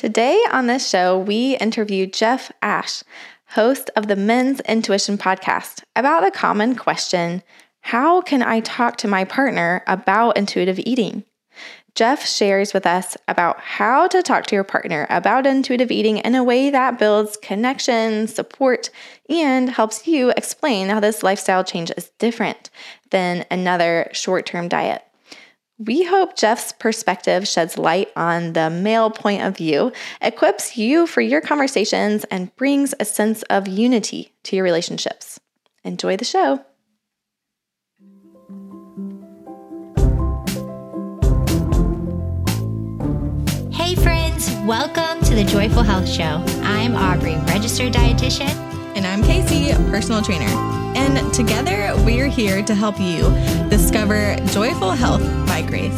[0.00, 3.04] Today on this show, we interview Jeff Ash,
[3.48, 7.42] host of the Men's Intuition podcast, about the common question
[7.82, 11.24] How can I talk to my partner about intuitive eating?
[11.94, 16.34] Jeff shares with us about how to talk to your partner about intuitive eating in
[16.34, 18.88] a way that builds connection, support,
[19.28, 22.70] and helps you explain how this lifestyle change is different
[23.10, 25.04] than another short term diet.
[25.82, 31.22] We hope Jeff's perspective sheds light on the male point of view, equips you for
[31.22, 35.40] your conversations, and brings a sense of unity to your relationships.
[35.82, 36.62] Enjoy the show.
[43.72, 46.44] Hey, friends, welcome to the Joyful Health Show.
[46.62, 48.69] I'm Aubrey, registered dietitian.
[48.96, 50.50] And I'm Kasey, personal trainer.
[50.96, 53.22] And together, we're here to help you
[53.70, 55.96] discover joyful health by grace.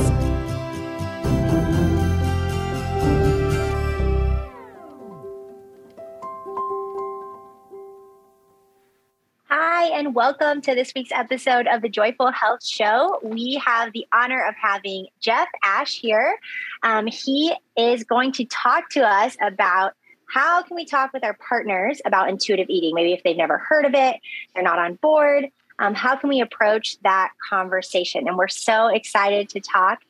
[9.47, 13.19] Hi, and welcome to this week's episode of the Joyful Health Show.
[13.23, 16.39] We have the honor of having Jeff Ash here.
[16.83, 19.95] Um, he is going to talk to us about
[20.33, 22.95] how can we talk with our partners about intuitive eating?
[22.95, 24.17] Maybe if they've never heard of it,
[24.55, 25.49] they're not on board.
[25.79, 28.27] Um, how can we approach that conversation?
[28.27, 30.01] And we're so excited to talk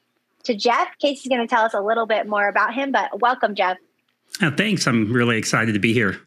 [0.44, 0.86] to Jeff.
[1.02, 3.78] Kasey's going to tell us a little bit more about him, but welcome, Jeff.
[4.40, 4.86] Oh, thanks.
[4.86, 6.20] I'm really excited to be here.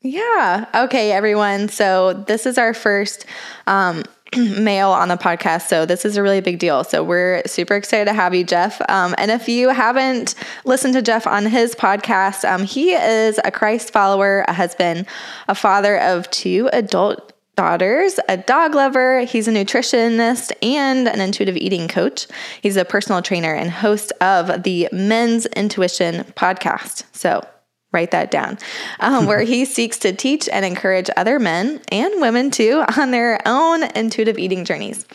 [0.00, 0.64] Yeah.
[0.74, 1.68] Okay, everyone.
[1.68, 3.26] So this is our first
[3.66, 4.04] um,
[4.36, 5.68] male on the podcast.
[5.68, 6.84] So this is a really big deal.
[6.84, 8.80] So we're super excited to have you, Jeff.
[8.88, 13.50] Um, and if you haven't listened to Jeff on his podcast, um, he is a
[13.50, 15.06] Christ follower, a husband,
[15.48, 19.22] a father of two adult daughters, a dog lover.
[19.22, 22.28] He's a nutritionist and an intuitive eating coach.
[22.62, 27.04] He's a personal trainer and host of the Men's Intuition podcast.
[27.12, 27.44] So
[27.92, 28.58] write that down,
[29.00, 33.40] um, where he seeks to teach and encourage other men and women too on their
[33.46, 35.06] own intuitive eating journeys.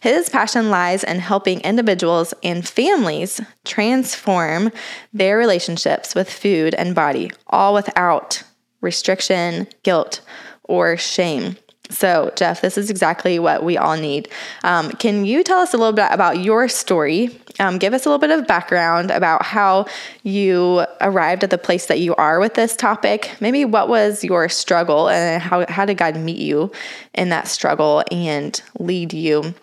[0.00, 4.70] His passion lies in helping individuals and families transform
[5.12, 8.42] their relationships with food and body, all without
[8.80, 10.20] restriction, guilt,
[10.64, 11.56] or shame.
[11.90, 14.28] So, Jeff, this is exactly what we all need.
[14.64, 17.30] Um, can you tell us a little bit about your story?
[17.58, 19.86] Um, give us a little bit of background about how
[20.22, 23.32] you arrived at the place that you are with this topic.
[23.40, 26.70] Maybe what was your struggle and how, how did God meet you
[27.14, 29.54] in that struggle and lead you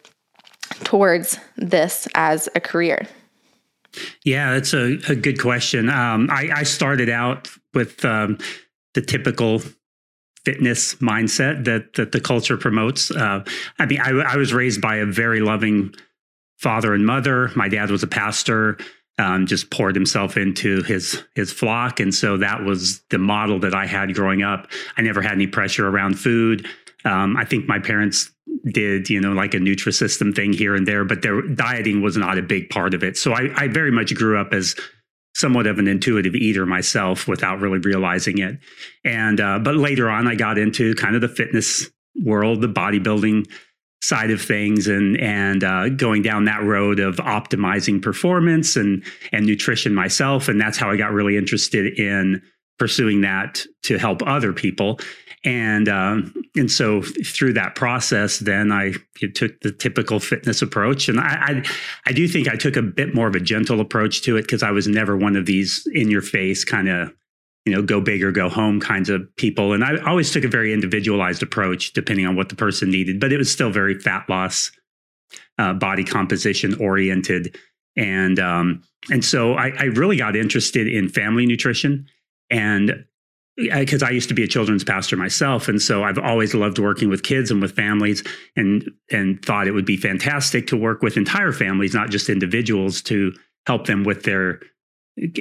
[0.83, 3.07] towards this as a career?
[4.23, 5.89] Yeah, that's a, a good question.
[5.89, 8.37] Um, I, I, started out with um,
[8.93, 9.61] the typical
[10.47, 13.11] fitness mindset that that the culture promotes.
[13.11, 13.43] Uh,
[13.79, 15.93] I mean, I, I, was raised by a very loving
[16.57, 17.51] father and mother.
[17.53, 18.77] My dad was a pastor.
[19.19, 23.75] Um, just poured himself into his his flock, and so that was the model that
[23.75, 24.69] I had growing up.
[24.95, 26.65] I never had any pressure around food.
[27.03, 28.31] Um, I think my parents
[28.71, 32.37] did, you know, like a Nutrisystem thing here and there, but their dieting was not
[32.37, 33.17] a big part of it.
[33.17, 34.75] So I, I very much grew up as
[35.37, 38.57] somewhat of an intuitive eater myself without really realizing it.
[39.05, 41.89] And uh, but later on, I got into kind of the fitness
[42.23, 43.47] world, the bodybuilding
[44.01, 49.45] side of things, and and uh, going down that road of optimizing performance and and
[49.45, 50.47] nutrition myself.
[50.47, 52.41] And that's how I got really interested in
[52.79, 54.99] pursuing that to help other people
[55.43, 58.93] and um, and so through that process, then I
[59.33, 61.63] took the typical fitness approach, and I, I,
[62.07, 64.63] I do think I took a bit more of a gentle approach to it because
[64.63, 67.13] I was never one of these in your face kind of
[67.65, 70.49] you know go big or go home kinds of people, and I always took a
[70.49, 74.27] very individualized approach depending on what the person needed, but it was still very fat
[74.27, 74.71] loss,
[75.59, 77.55] uh, body composition oriented,
[77.95, 78.81] and um,
[79.11, 82.07] and so I, I really got interested in family nutrition.
[82.49, 83.05] And
[83.57, 87.09] because I used to be a children's pastor myself, and so I've always loved working
[87.09, 88.23] with kids and with families,
[88.55, 93.01] and and thought it would be fantastic to work with entire families, not just individuals,
[93.03, 93.33] to
[93.65, 94.61] help them with their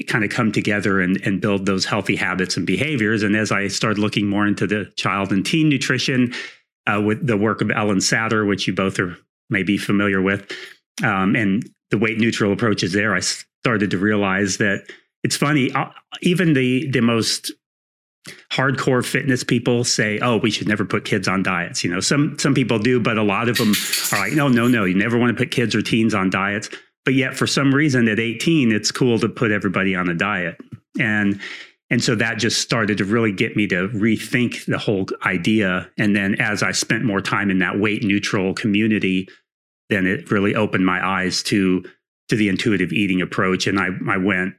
[0.06, 3.22] kind of come together and, and build those healthy habits and behaviors.
[3.22, 6.32] And as I started looking more into the child and teen nutrition,
[6.86, 9.16] uh, with the work of Ellen Satter, which you both are
[9.50, 10.50] maybe familiar with,
[11.04, 14.90] um, and the weight neutral approaches there, I started to realize that
[15.22, 15.70] it's funny.
[15.72, 15.90] Uh,
[16.22, 17.52] even the the most
[18.50, 22.38] hardcore fitness people say, "Oh, we should never put kids on diets." You know, some
[22.38, 23.72] some people do, but a lot of them
[24.12, 26.68] are like, "No, no, no, you never want to put kids or teens on diets."
[27.04, 30.56] But yet, for some reason, at 18, it's cool to put everybody on a diet,
[30.98, 31.40] and
[31.88, 35.88] and so that just started to really get me to rethink the whole idea.
[35.98, 39.28] And then, as I spent more time in that weight neutral community,
[39.88, 41.84] then it really opened my eyes to
[42.28, 44.54] to the intuitive eating approach, and I I went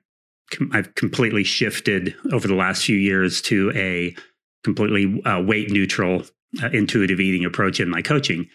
[0.72, 4.16] I've completely shifted over the last few years to a
[4.64, 6.24] completely uh, weight neutral
[6.62, 8.48] uh, intuitive eating approach in my coaching,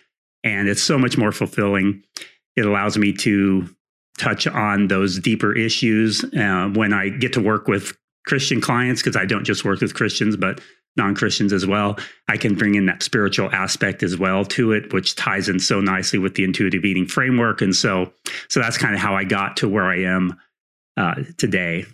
[0.42, 2.02] and it's so much more fulfilling.
[2.56, 3.68] It allows me to
[4.18, 7.96] touch on those deeper issues uh, when I get to work with
[8.26, 10.60] Christian clients because I don't just work with Christians, but
[10.96, 11.98] non Christians as well.
[12.28, 15.80] I can bring in that spiritual aspect as well to it, which ties in so
[15.80, 17.62] nicely with the intuitive eating framework.
[17.62, 18.12] And so,
[18.48, 20.38] so that's kind of how I got to where I am
[20.96, 21.84] uh, today.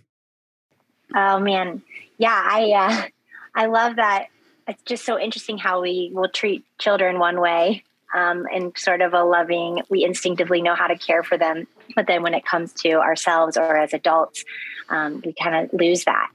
[1.15, 1.83] Oh man,
[2.19, 3.03] yeah, I uh,
[3.55, 4.27] I love that.
[4.67, 7.85] It's just so interesting how we will treat children one way
[8.15, 9.83] um, and sort of a loving.
[9.89, 11.67] We instinctively know how to care for them,
[11.97, 14.45] but then when it comes to ourselves or as adults,
[14.91, 16.29] um, we kind of lose that.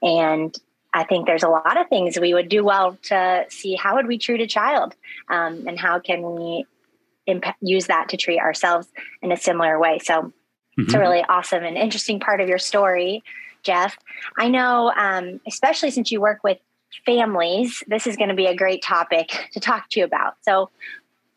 [0.00, 0.56] And
[0.94, 4.06] I think there's a lot of things we would do well to see how would
[4.06, 4.94] we treat a child,
[5.28, 6.66] um, and how can we
[7.26, 8.86] imp- use that to treat ourselves
[9.22, 9.98] in a similar way.
[9.98, 10.32] So
[10.72, 10.82] mm-hmm.
[10.82, 13.22] it's a really awesome and interesting part of your story,
[13.62, 13.96] Jeff.
[14.38, 16.58] I know, um, especially since you work with
[17.06, 20.36] families, this is going to be a great topic to talk to you about.
[20.42, 20.70] So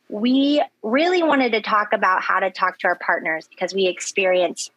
[0.09, 4.69] we really wanted to talk about how to talk to our partners because we experience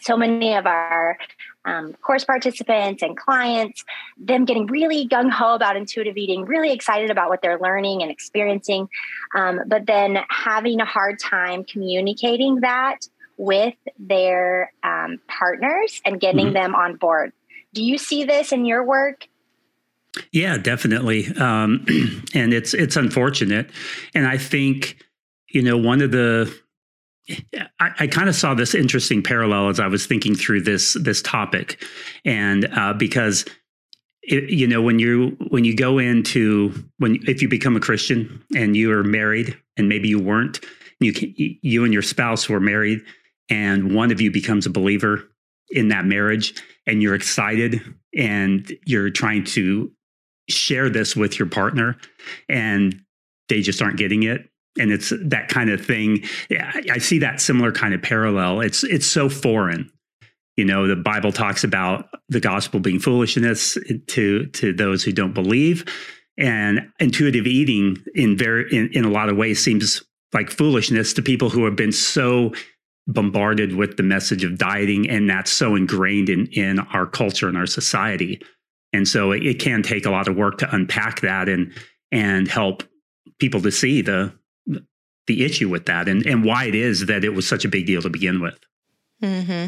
[0.00, 1.18] so many of our
[1.64, 3.84] um, course participants and clients,
[4.18, 8.10] them getting really gung ho about intuitive eating, really excited about what they're learning and
[8.10, 8.88] experiencing,
[9.34, 13.00] um, but then having a hard time communicating that
[13.40, 16.54] with their um, partners and getting mm-hmm.
[16.54, 17.32] them on board.
[17.72, 19.26] Do you see this in your work?
[20.30, 21.26] Yeah, definitely.
[21.38, 21.86] Um,
[22.34, 23.70] and it's it's unfortunate,
[24.14, 25.02] and I think
[25.48, 26.54] you know one of the
[27.78, 31.22] I, I kind of saw this interesting parallel as I was thinking through this this
[31.22, 31.82] topic,
[32.26, 33.46] and uh, because
[34.22, 38.44] it, you know when you when you go into when if you become a Christian
[38.54, 40.60] and you are married and maybe you weren't
[40.98, 43.00] you can, you and your spouse were married
[43.50, 45.28] and one of you becomes a believer
[45.70, 46.54] in that marriage
[46.86, 47.80] and you're excited
[48.16, 49.90] and you're trying to
[50.48, 51.96] share this with your partner
[52.48, 53.00] and
[53.48, 54.48] they just aren't getting it.
[54.78, 56.24] And it's that kind of thing.
[56.90, 58.60] I see that similar kind of parallel.
[58.60, 59.90] It's it's so foreign.
[60.56, 63.76] You know the bible talks about the gospel being foolishness
[64.08, 65.84] to to those who don't believe.
[66.38, 71.22] And intuitive eating in very in, in a lot of ways seems like foolishness to
[71.22, 72.52] people who have been so
[73.12, 77.56] bombarded with the message of dieting and that's so ingrained in in our culture and
[77.56, 78.40] our society
[78.92, 81.72] and so it, it can take a lot of work to unpack that and
[82.12, 82.82] and help
[83.38, 84.32] people to see the
[85.26, 87.86] the issue with that and, and why it is that it was such a big
[87.86, 88.58] deal to begin with.
[89.22, 89.66] Mm-hmm.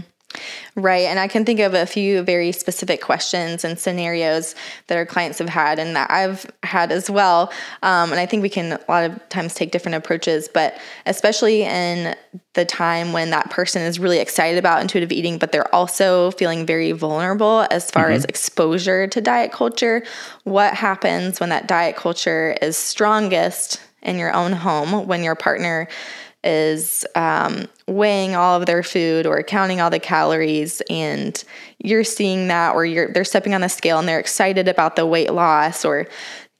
[0.75, 1.07] Right.
[1.07, 4.55] And I can think of a few very specific questions and scenarios
[4.87, 7.53] that our clients have had and that I've had as well.
[7.83, 11.65] Um, and I think we can a lot of times take different approaches, but especially
[11.65, 12.15] in
[12.55, 16.65] the time when that person is really excited about intuitive eating, but they're also feeling
[16.65, 18.15] very vulnerable as far mm-hmm.
[18.15, 20.03] as exposure to diet culture.
[20.45, 25.89] What happens when that diet culture is strongest in your own home when your partner
[26.45, 31.45] is um, weighing all of their food or counting all the calories and
[31.79, 35.07] you're seeing that or you're they're stepping on the scale and they're excited about the
[35.07, 36.07] weight loss or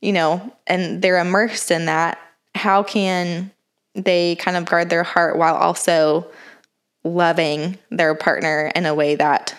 [0.01, 2.19] you know and they're immersed in that
[2.55, 3.51] how can
[3.95, 6.27] they kind of guard their heart while also
[7.05, 9.55] loving their partner in a way that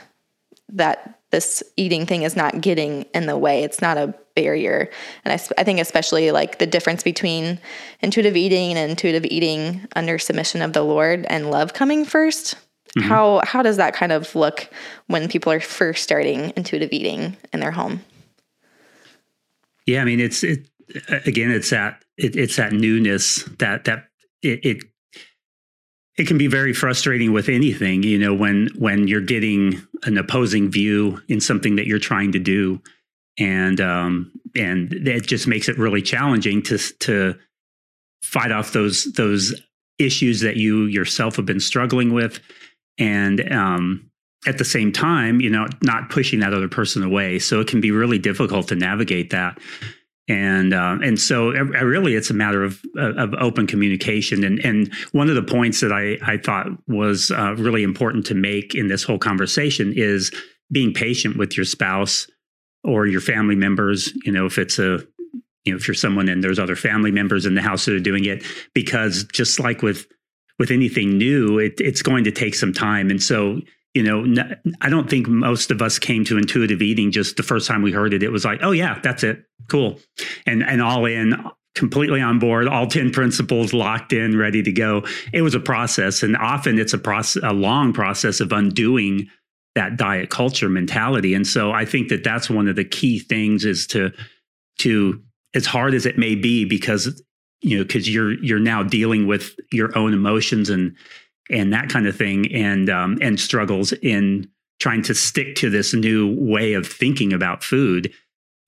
[0.70, 3.64] that this eating thing is not getting in the way.
[3.64, 4.88] It's not a barrier.
[5.26, 7.60] And I, I think, especially like the difference between
[8.02, 13.02] intuitive eating and intuitive eating under submission of the Lord and love coming 1st mm-hmm.
[13.02, 14.70] How, how does that kind of look
[15.08, 18.02] when people are first starting intuitive eating in their home?
[19.88, 20.70] Yeah, I mean, it's, it,
[21.26, 24.06] again, it's that, it, it's that newness that, that
[24.44, 24.84] it, it
[26.18, 30.70] it can be very frustrating with anything you know when when you're getting an opposing
[30.70, 32.82] view in something that you're trying to do.
[33.40, 37.36] And um and that just makes it really challenging to to
[38.22, 39.60] fight off those those
[40.00, 42.40] issues that you yourself have been struggling with.
[42.98, 44.10] And um
[44.46, 47.40] at the same time you know not pushing that other person away.
[47.40, 49.60] So it can be really difficult to navigate that
[50.28, 54.44] and uh, and so really it's a matter of of open communication.
[54.44, 58.36] And and one of the points that I I thought was uh, really important to
[58.36, 60.32] make in this whole conversation is
[60.72, 62.28] being patient with your spouse
[62.84, 65.00] or your family members you know if it's a
[65.64, 68.00] you know if you're someone and there's other family members in the house that are
[68.00, 70.08] doing it because just like with
[70.60, 73.10] with anything new it, it's going to take some time.
[73.10, 73.60] And so
[73.94, 74.46] you know,
[74.82, 77.92] I don't think most of us came to intuitive eating just the first time we
[77.92, 78.24] heard it.
[78.24, 80.00] It was like, oh yeah, that's it, cool,
[80.46, 81.36] and and all in,
[81.76, 85.06] completely on board, all ten principles locked in, ready to go.
[85.32, 89.28] It was a process, and often it's a process, a long process of undoing
[89.76, 91.34] that diet culture mentality.
[91.34, 94.12] And so I think that that's one of the key things is to
[94.80, 95.22] to
[95.54, 97.22] as hard as it may be because
[97.62, 100.96] you know because you're you're now dealing with your own emotions and
[101.50, 105.94] and that kind of thing and um, and struggles in trying to stick to this
[105.94, 108.12] new way of thinking about food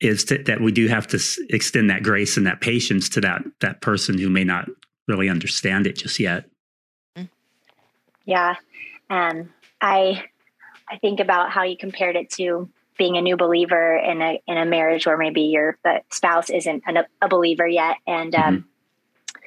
[0.02, 3.22] is to, that we do have to s- extend that grace and that patience to
[3.22, 4.68] that that person who may not
[5.08, 6.46] really understand it just yet.
[8.26, 8.56] Yeah.
[9.10, 10.24] Um, I
[10.90, 14.58] I think about how you compared it to being a new believer in a in
[14.58, 19.40] a marriage where maybe your the spouse isn't an, a believer yet, and um, mm-hmm.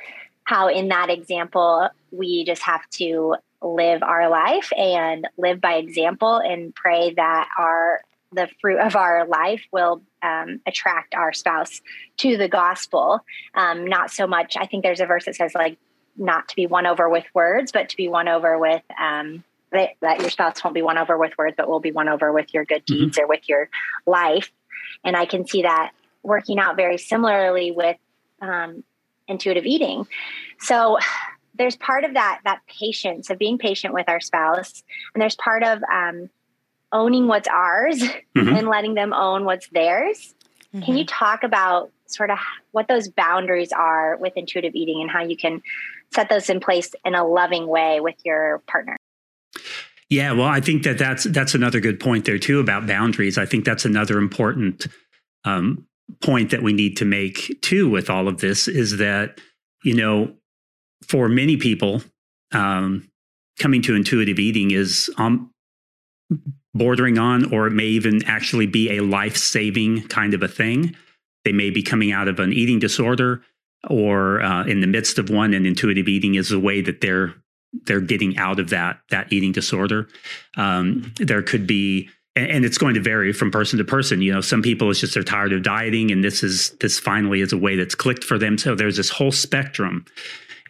[0.44, 6.36] how in that example we just have to live our life and live by example
[6.36, 8.00] and pray that our
[8.30, 11.80] the fruit of our life will um, attract our spouse
[12.18, 13.20] to the gospel.
[13.54, 14.54] Um, not so much.
[14.58, 15.78] I think there's a verse that says like
[16.16, 19.90] not to be won over with words, but to be won over with um, that,
[20.00, 22.52] that, your spouse won't be won over with words, but will be won over with
[22.52, 23.04] your good mm-hmm.
[23.04, 23.70] deeds or with your
[24.06, 24.50] life.
[25.04, 27.96] And I can see that working out very similarly with
[28.42, 28.82] um,
[29.26, 30.06] intuitive eating.
[30.58, 30.98] So
[31.58, 34.82] there's part of that that patience of being patient with our spouse,
[35.14, 36.30] and there's part of um,
[36.92, 38.48] owning what's ours mm-hmm.
[38.48, 40.34] and letting them own what's theirs.
[40.74, 40.84] Mm-hmm.
[40.84, 42.38] Can you talk about sort of
[42.72, 45.62] what those boundaries are with intuitive eating and how you can
[46.14, 48.96] set those in place in a loving way with your partner?
[50.10, 53.36] Yeah, well, I think that that's that's another good point there too about boundaries.
[53.36, 54.86] I think that's another important
[55.44, 55.86] um,
[56.22, 59.40] point that we need to make too with all of this is that
[59.84, 60.34] you know
[61.06, 62.02] for many people
[62.52, 63.08] um,
[63.58, 65.50] coming to intuitive eating is um,
[66.74, 70.94] bordering on, or it may even actually be a life saving kind of a thing.
[71.44, 73.42] They may be coming out of an eating disorder
[73.88, 77.34] or uh, in the midst of one, and intuitive eating is a way that they're
[77.84, 80.08] they're getting out of that that eating disorder.
[80.56, 84.22] Um, there could be, and, it's going to vary from person to person.
[84.22, 87.40] You know, some people it's just they're tired of dieting, and this is this finally
[87.40, 88.58] is a way that's clicked for them.
[88.58, 90.04] So there's this whole spectrum,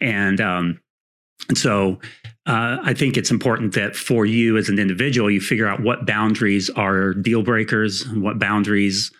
[0.01, 0.79] and um,
[1.47, 1.99] and so
[2.45, 6.05] uh, I think it's important that for you as an individual, you figure out what
[6.05, 9.11] boundaries are deal breakers, and what boundaries,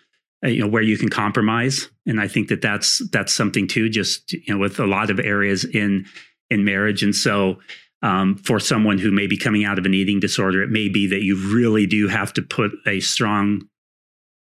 [0.44, 1.90] uh, you know, where you can compromise.
[2.06, 3.90] And I think that that's that's something too.
[3.90, 6.06] Just you know, with a lot of areas in
[6.50, 7.60] in marriage, and so
[8.02, 11.08] um, for someone who may be coming out of an eating disorder, it may be
[11.08, 13.68] that you really do have to put a strong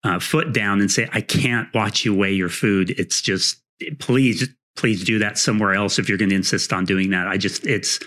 [0.04, 2.92] uh, foot down and say, "I can't watch you weigh your food.
[2.92, 3.62] It's just
[4.00, 7.28] please." Please do that somewhere else if you're going to insist on doing that.
[7.28, 8.00] I just, it's,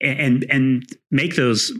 [0.00, 1.72] and and make those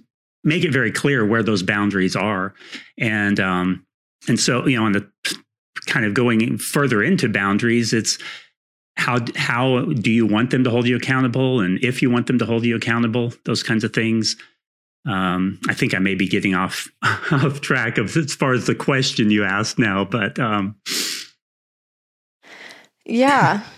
[0.44, 2.54] make it very clear where those boundaries are.
[2.98, 3.86] And um
[4.28, 5.10] and so you know on the
[5.86, 8.18] kind of going further into boundaries it's
[8.96, 11.60] how how do you want them to hold you accountable?
[11.60, 14.36] And if you want them to hold you accountable those kinds of things.
[15.06, 16.88] Um, I think I may be getting off
[17.30, 20.74] off track of as far as the question you asked now, but um,
[23.04, 23.62] yeah,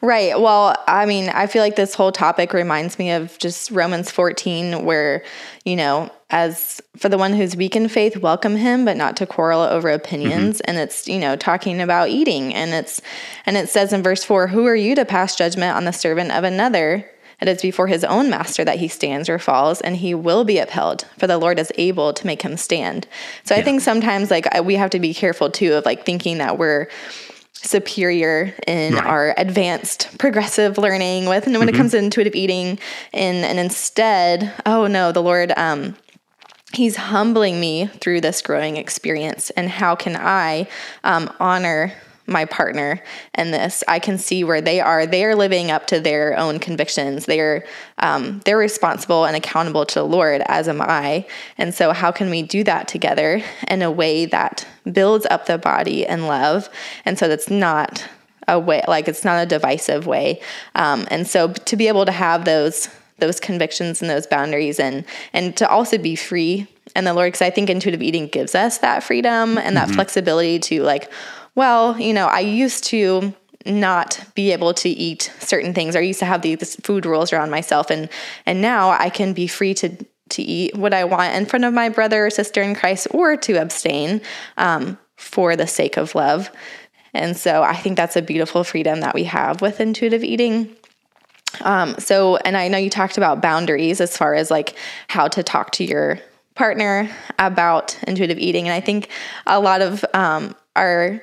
[0.00, 0.40] Right.
[0.40, 4.84] Well, I mean, I feel like this whole topic reminds me of just Romans 14,
[4.84, 5.24] where,
[5.64, 9.26] you know, as for the one who's weak in faith, welcome him, but not to
[9.26, 10.58] quarrel over opinions.
[10.58, 10.70] Mm-hmm.
[10.70, 12.54] And it's, you know, talking about eating.
[12.54, 13.00] And it's,
[13.44, 16.30] and it says in verse 4, Who are you to pass judgment on the servant
[16.30, 17.04] of another?
[17.40, 20.58] It is before his own master that he stands or falls, and he will be
[20.58, 23.06] upheld, for the Lord is able to make him stand.
[23.44, 23.60] So yeah.
[23.60, 26.88] I think sometimes, like, we have to be careful too of like thinking that we're,
[27.62, 29.04] superior in right.
[29.04, 31.74] our advanced progressive learning with and when mm-hmm.
[31.74, 32.78] it comes to intuitive eating
[33.12, 35.96] and and instead oh no the lord um
[36.72, 40.68] he's humbling me through this growing experience and how can i
[41.02, 41.92] um, honor
[42.28, 43.02] my partner
[43.36, 43.82] in this.
[43.88, 45.06] I can see where they are.
[45.06, 47.26] They are living up to their own convictions.
[47.26, 47.66] They're
[47.98, 51.26] um, they're responsible and accountable to the lord as am i.
[51.56, 55.58] And so how can we do that together in a way that builds up the
[55.58, 56.68] body and love
[57.04, 58.06] and so that's not
[58.46, 60.40] a way like it's not a divisive way.
[60.74, 65.04] Um, and so to be able to have those those convictions and those boundaries and
[65.32, 68.78] and to also be free and the lord because i think intuitive eating gives us
[68.78, 69.96] that freedom and that mm-hmm.
[69.96, 71.10] flexibility to like
[71.58, 73.34] well, you know, I used to
[73.66, 77.32] not be able to eat certain things or I used to have these food rules
[77.32, 78.08] around myself and
[78.46, 79.88] and now I can be free to
[80.30, 83.36] to eat what I want in front of my brother or sister in Christ or
[83.38, 84.20] to abstain
[84.56, 86.48] um, for the sake of love.
[87.12, 90.76] And so I think that's a beautiful freedom that we have with intuitive eating.
[91.62, 94.76] Um, so, and I know you talked about boundaries as far as like
[95.08, 96.20] how to talk to your
[96.54, 98.68] partner about intuitive eating.
[98.68, 99.08] And I think
[99.46, 101.22] a lot of um, our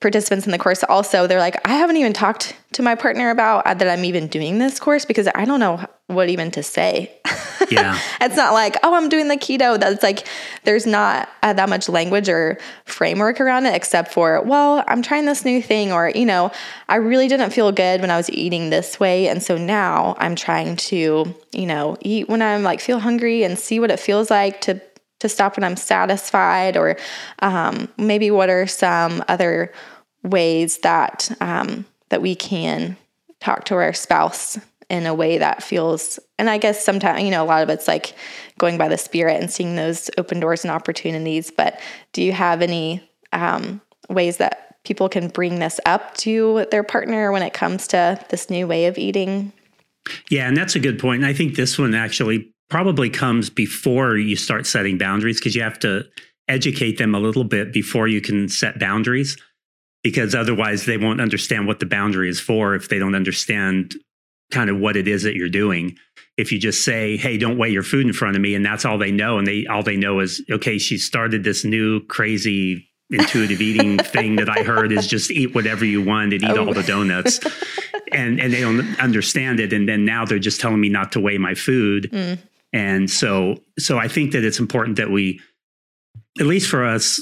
[0.00, 3.66] participants in the course also they're like i haven't even talked to my partner about
[3.66, 7.12] uh, that i'm even doing this course because i don't know what even to say.
[7.70, 8.00] Yeah.
[8.20, 9.78] It's not like oh i'm doing the keto.
[9.78, 10.26] That's like
[10.64, 15.26] there's not uh, that much language or framework around it except for well i'm trying
[15.26, 16.50] this new thing or you know
[16.88, 20.34] i really didn't feel good when i was eating this way and so now i'm
[20.34, 24.30] trying to you know eat when i'm like feel hungry and see what it feels
[24.30, 24.80] like to
[25.20, 26.96] to stop when I'm satisfied, or
[27.40, 29.72] um, maybe what are some other
[30.22, 32.96] ways that um, that we can
[33.40, 34.58] talk to our spouse
[34.90, 37.88] in a way that feels and i guess sometimes you know a lot of it's
[37.88, 38.14] like
[38.58, 41.80] going by the spirit and seeing those open doors and opportunities but
[42.12, 47.30] do you have any um, ways that people can bring this up to their partner
[47.30, 49.52] when it comes to this new way of eating
[50.28, 51.22] yeah and that's a good point.
[51.22, 55.62] and i think this one actually probably comes before you start setting boundaries because you
[55.62, 56.04] have to
[56.48, 59.36] educate them a little bit before you can set boundaries
[60.02, 63.94] because otherwise they won't understand what the boundary is for if they don't understand
[64.50, 65.96] kind of what it is that you're doing
[66.36, 68.84] if you just say hey don't weigh your food in front of me and that's
[68.84, 72.88] all they know and they all they know is okay she started this new crazy
[73.10, 76.66] intuitive eating thing that i heard is just eat whatever you want and eat oh.
[76.66, 77.38] all the donuts
[78.12, 81.20] and and they don't understand it and then now they're just telling me not to
[81.20, 82.38] weigh my food mm.
[82.72, 85.40] And so, so I think that it's important that we,
[86.38, 87.20] at least for us,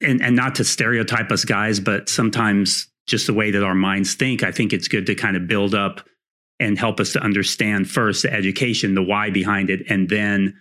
[0.00, 4.14] and, and not to stereotype us guys, but sometimes just the way that our minds
[4.14, 6.06] think, I think it's good to kind of build up
[6.60, 10.54] and help us to understand first the education, the why behind it, and then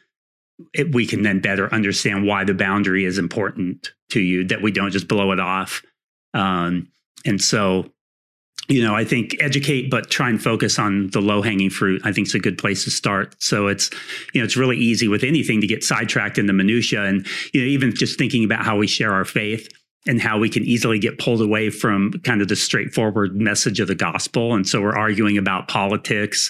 [0.73, 4.71] it, we can then better understand why the boundary is important to you, that we
[4.71, 5.83] don't just blow it off.
[6.33, 6.91] Um,
[7.25, 7.92] and so
[8.69, 12.01] you know, I think educate, but try and focus on the low hanging fruit.
[12.05, 13.35] I think it's a good place to start.
[13.41, 13.89] So it's,
[14.33, 17.61] you know, it's really easy with anything to get sidetracked in the minutia, and you
[17.61, 19.67] know, even just thinking about how we share our faith
[20.05, 23.87] and how we can easily get pulled away from kind of the straightforward message of
[23.87, 24.53] the gospel.
[24.53, 26.49] And so we're arguing about politics,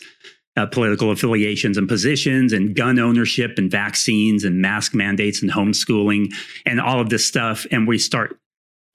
[0.58, 6.34] uh, political affiliations and positions, and gun ownership, and vaccines, and mask mandates, and homeschooling,
[6.66, 7.66] and all of this stuff.
[7.72, 8.40] And we start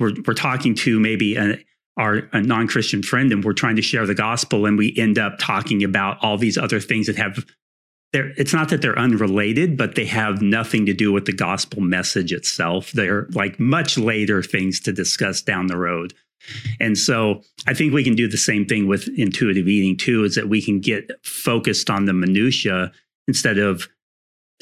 [0.00, 1.58] we're, we're talking to maybe a,
[1.98, 5.82] our non-christian friend and we're trying to share the gospel and we end up talking
[5.82, 7.44] about all these other things that have
[8.14, 12.32] it's not that they're unrelated but they have nothing to do with the gospel message
[12.32, 12.92] itself.
[12.92, 16.14] They're like much later things to discuss down the road.
[16.80, 20.36] And so i think we can do the same thing with intuitive eating too is
[20.36, 22.92] that we can get focused on the minutia
[23.26, 23.88] instead of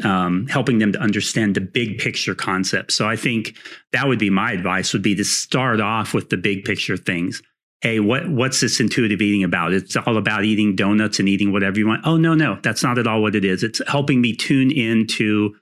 [0.05, 2.93] um, helping them to understand the big picture concept.
[2.93, 3.57] So I think
[3.93, 7.43] that would be my advice would be to start off with the big picture things.
[7.81, 9.73] Hey, what what's this intuitive eating about?
[9.73, 12.07] It's all about eating donuts and eating whatever you want.
[12.07, 13.63] Oh no, no, that's not at all what it is.
[13.63, 15.55] It's helping me tune into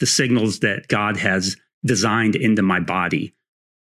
[0.00, 3.34] the signals that God has designed into my body.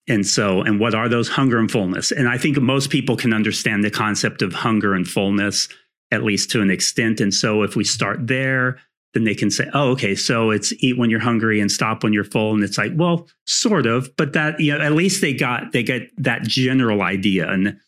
[0.09, 2.11] And so, and what are those hunger and fullness?
[2.11, 5.69] And I think most people can understand the concept of hunger and fullness,
[6.11, 7.21] at least to an extent.
[7.21, 8.79] And so, if we start there,
[9.15, 12.13] then they can say, oh, okay, so it's eat when you're hungry and stop when
[12.13, 12.55] you're full.
[12.55, 15.83] And it's like, well, sort of, but that, you know, at least they got, they
[15.83, 17.51] get that general idea.
[17.51, 17.79] And,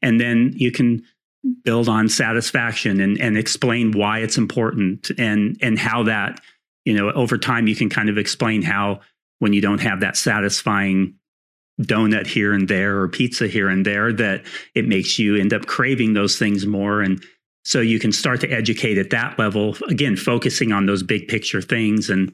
[0.00, 1.02] and then you can
[1.64, 6.40] build on satisfaction and, and explain why it's important and, and how that,
[6.84, 9.00] you know, over time you can kind of explain how
[9.40, 11.14] when you don't have that satisfying
[11.80, 15.66] donut here and there or pizza here and there that it makes you end up
[15.66, 17.22] craving those things more and
[17.64, 21.62] so you can start to educate at that level, again, focusing on those big picture
[21.62, 22.10] things.
[22.10, 22.32] And,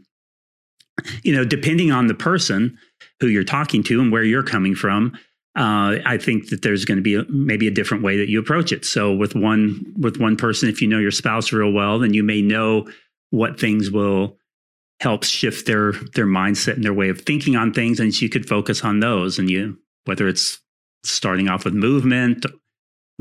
[1.22, 2.78] you know, depending on the person
[3.20, 5.12] who you're talking to and where you're coming from,
[5.56, 8.38] uh, I think that there's going to be a, maybe a different way that you
[8.38, 8.84] approach it.
[8.84, 12.22] So with one with one person, if you know your spouse real well, then you
[12.22, 12.88] may know
[13.30, 14.36] what things will
[15.00, 18.48] help shift their their mindset and their way of thinking on things, and you could
[18.48, 19.38] focus on those.
[19.38, 20.60] And you whether it's
[21.04, 22.46] starting off with movement,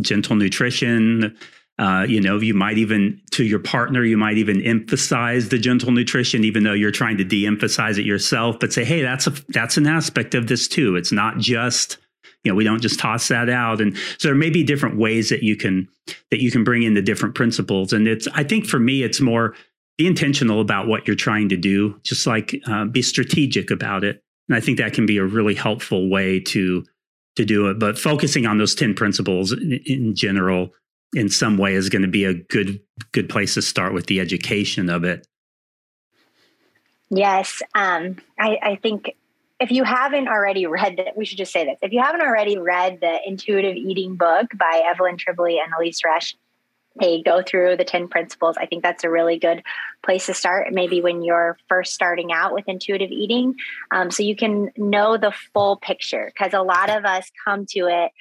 [0.01, 1.35] gentle nutrition,
[1.79, 5.91] uh, you know, you might even to your partner, you might even emphasize the gentle
[5.91, 8.59] nutrition, even though you're trying to de-emphasize it yourself.
[8.59, 10.95] But say, hey, that's a that's an aspect of this too.
[10.95, 11.97] It's not just
[12.43, 13.79] you know we don't just toss that out.
[13.79, 15.87] And so there may be different ways that you can
[16.31, 17.93] that you can bring in the different principles.
[17.93, 19.53] And it's I think for me, it's more
[19.99, 21.99] be intentional about what you're trying to do.
[22.01, 24.23] Just like uh, be strategic about it.
[24.49, 26.83] And I think that can be a really helpful way to
[27.35, 27.77] to do it.
[27.77, 30.71] But focusing on those ten principles in, in general
[31.13, 34.19] in some way is going to be a good good place to start with the
[34.19, 35.27] education of it.
[37.09, 39.15] Yes, um, I, I think
[39.59, 41.77] if you haven't already read it, we should just say this.
[41.81, 46.35] If you haven't already read the Intuitive Eating book by Evelyn Tribole and Elise Resch,
[46.99, 48.57] they go through the 10 principles.
[48.57, 49.63] I think that's a really good
[50.03, 53.55] place to start, maybe when you're first starting out with intuitive eating.
[53.91, 57.87] Um, so you can know the full picture because a lot of us come to
[57.87, 58.11] it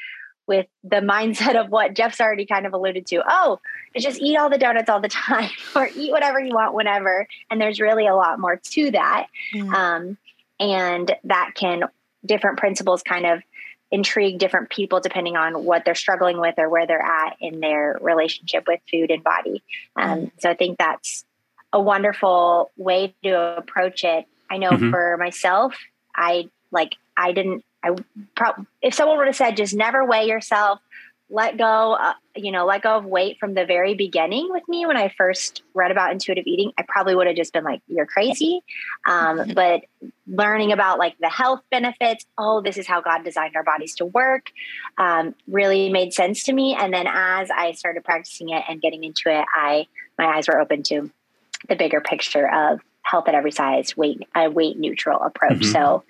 [0.47, 3.23] with the mindset of what Jeff's already kind of alluded to.
[3.29, 3.61] Oh,
[3.95, 7.27] it's just eat all the donuts all the time or eat whatever you want whenever.
[7.51, 9.27] And there's really a lot more to that.
[9.55, 9.73] Mm.
[9.73, 10.19] Um,
[10.59, 11.85] and that can,
[12.25, 13.43] different principles kind of
[13.91, 17.97] intrigue different people depending on what they're struggling with or where they're at in their
[18.01, 19.63] relationship with food and body.
[19.95, 20.27] Um, mm-hmm.
[20.39, 21.25] So I think that's
[21.73, 24.27] a wonderful way to approach it.
[24.51, 24.91] I know mm-hmm.
[24.91, 25.77] for myself,
[26.15, 27.65] I like I didn't.
[27.87, 27.97] I
[28.35, 30.81] pro- if someone would have said just never weigh yourself,
[31.29, 34.87] let go, uh, you know, let go of weight from the very beginning with me
[34.87, 38.07] when I first read about intuitive eating, I probably would have just been like, you're
[38.07, 38.61] crazy.
[39.07, 39.43] Um.
[39.57, 39.83] But
[40.27, 44.05] learning about like the health benefits, oh, this is how God designed our bodies to
[44.05, 44.51] work,
[44.99, 46.77] um, really made sense to me.
[46.79, 49.87] And then as I started practicing it and getting into it, I
[50.19, 51.11] my eyes were open to
[51.69, 55.61] the bigger picture of health at every size, weight a weight neutral approach.
[55.61, 55.73] Mm-hmm.
[55.73, 56.05] So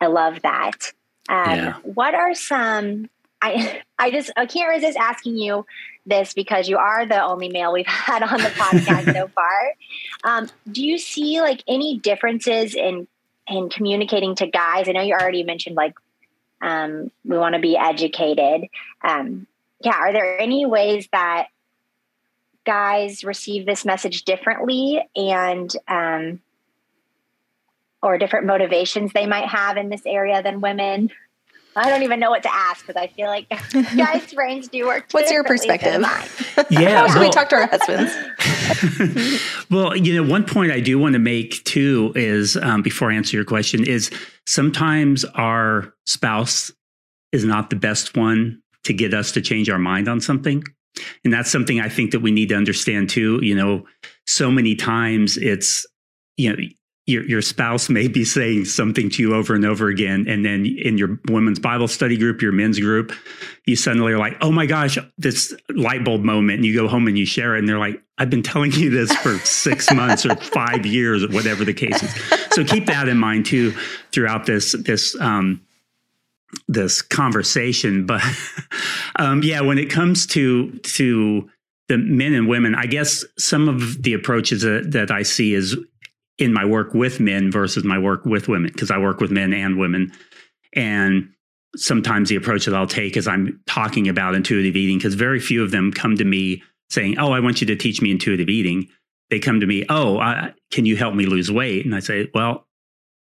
[0.00, 0.92] I love that.
[1.28, 1.74] Um, yeah.
[1.82, 3.08] What are some
[3.40, 5.66] I I just I can't resist asking you
[6.04, 9.72] this because you are the only male we've had on the podcast so far.
[10.24, 13.06] Um, do you see like any differences in
[13.48, 14.88] in communicating to guys?
[14.88, 15.94] I know you already mentioned like
[16.60, 18.68] um, we want to be educated.
[19.02, 19.46] Um,
[19.80, 21.48] yeah, are there any ways that
[22.64, 26.40] guys receive this message differently and um,
[28.02, 31.10] or different motivations they might have in this area than women?
[31.76, 33.48] I don't even know what to ask because I feel like
[33.96, 35.08] guys' brains do work.
[35.10, 36.00] What's your perspective?
[36.70, 38.12] yeah, well, we talk to our husbands.
[39.70, 43.14] well, you know, one point I do want to make too is um, before I
[43.14, 44.10] answer your question is
[44.46, 46.72] sometimes our spouse
[47.32, 50.64] is not the best one to get us to change our mind on something.
[51.24, 53.38] And that's something I think that we need to understand too.
[53.42, 53.84] You know,
[54.26, 55.84] so many times it's,
[56.38, 56.56] you know,
[57.06, 60.26] your, your spouse may be saying something to you over and over again.
[60.28, 63.12] And then in your women's Bible study group, your men's group,
[63.64, 66.56] you suddenly are like, oh my gosh, this light bulb moment.
[66.56, 67.60] And you go home and you share it.
[67.60, 71.28] And they're like, I've been telling you this for six months or five years or
[71.28, 72.12] whatever the case is.
[72.50, 73.72] So keep that in mind too
[74.10, 75.64] throughout this, this, um,
[76.66, 78.06] this conversation.
[78.16, 78.22] But
[79.16, 81.48] um, yeah, when it comes to, to,
[81.88, 85.76] the men and women, I guess some of the approaches that, that I see is
[86.38, 89.52] in my work with men versus my work with women because I work with men
[89.52, 90.12] and women.
[90.74, 91.30] And
[91.76, 95.62] sometimes the approach that I'll take is I'm talking about intuitive eating because very few
[95.62, 98.88] of them come to me saying, Oh, I want you to teach me intuitive eating.
[99.30, 101.84] They come to me, Oh, I, can you help me lose weight?
[101.84, 102.66] And I say, Well,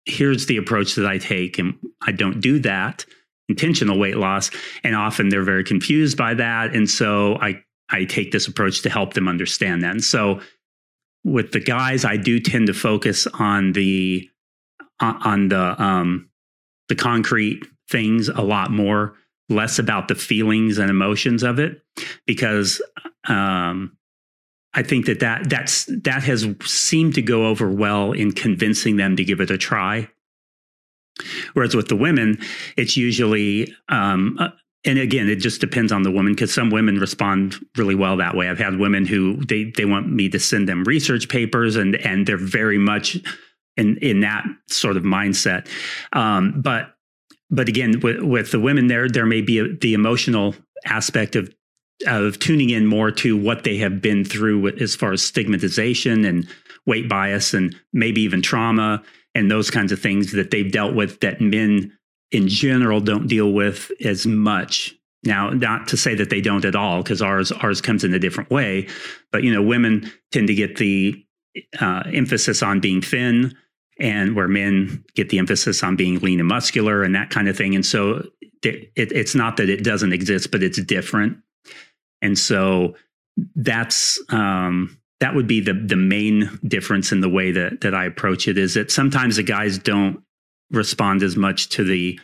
[0.05, 1.57] here's the approach that I take.
[1.57, 3.05] And I don't do that
[3.47, 4.51] intentional weight loss.
[4.83, 6.75] And often they're very confused by that.
[6.75, 9.91] And so I, I take this approach to help them understand that.
[9.91, 10.39] And so
[11.23, 14.29] with the guys, I do tend to focus on the
[14.99, 16.29] on the um,
[16.87, 19.15] the concrete things a lot more,
[19.47, 21.81] less about the feelings and emotions of it,
[22.25, 22.81] because
[23.27, 23.97] um,
[24.73, 29.15] I think that that that's that has seemed to go over well in convincing them
[29.15, 30.09] to give it a try.
[31.53, 32.39] Whereas with the women,
[32.77, 34.39] it's usually um,
[34.85, 38.35] and again, it just depends on the woman because some women respond really well that
[38.35, 38.47] way.
[38.47, 42.25] I've had women who they they want me to send them research papers, and and
[42.25, 43.17] they're very much
[43.75, 45.67] in in that sort of mindset.
[46.13, 46.95] Um, but
[47.49, 51.53] but again, with, with the women, there there may be a, the emotional aspect of
[52.07, 56.47] of tuning in more to what they have been through as far as stigmatization and
[56.85, 59.03] weight bias and maybe even trauma
[59.35, 61.91] and those kinds of things that they've dealt with that men
[62.31, 64.95] in general don't deal with as much.
[65.23, 68.19] Now, not to say that they don't at all, because ours ours comes in a
[68.19, 68.87] different way,
[69.31, 71.25] but you know, women tend to get the
[71.79, 73.55] uh, emphasis on being thin,
[73.99, 77.57] and where men get the emphasis on being lean and muscular and that kind of
[77.57, 77.75] thing.
[77.75, 78.29] And so,
[78.63, 81.37] it, it, it's not that it doesn't exist, but it's different.
[82.21, 82.95] And so,
[83.55, 88.05] that's um, that would be the the main difference in the way that that I
[88.05, 88.57] approach it.
[88.57, 90.23] Is that sometimes the guys don't
[90.71, 92.19] respond as much to the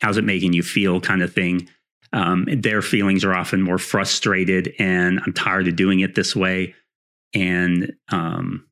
[0.00, 1.68] how's it making you feel kind of thing.
[2.12, 6.74] Um, their feelings are often more frustrated and I'm tired of doing it this way.
[7.34, 8.66] And um,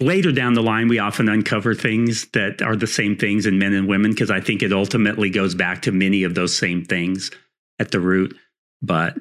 [0.00, 3.72] later down the line, we often uncover things that are the same things in men
[3.72, 7.30] and women because I think it ultimately goes back to many of those same things
[7.78, 8.36] at the root.
[8.82, 9.16] But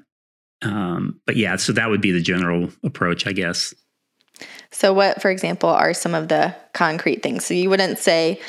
[0.62, 3.74] um, but yeah, so that would be the general approach, I guess.
[4.71, 7.45] So, what, for example, are some of the concrete things?
[7.45, 8.41] So, you wouldn't say,